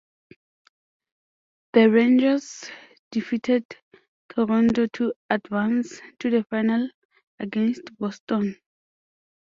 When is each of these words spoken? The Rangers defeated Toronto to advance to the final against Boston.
The 1.73 1.87
Rangers 1.91 2.65
defeated 3.11 3.67
Toronto 4.29 4.87
to 4.87 5.13
advance 5.29 6.01
to 6.17 6.31
the 6.31 6.43
final 6.45 6.89
against 7.39 7.95
Boston. 7.99 8.57